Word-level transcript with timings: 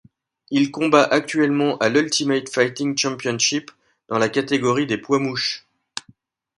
Il 0.49 0.71
combat 0.71 1.03
actuellement 1.03 1.77
à 1.77 1.87
l'Ultimate 1.87 2.49
Fighting 2.49 2.97
Championship 2.97 3.69
dans 4.07 4.17
la 4.17 4.29
catégorie 4.29 4.87
des 4.87 4.97
poids 4.97 5.19
mouches. 5.19 5.67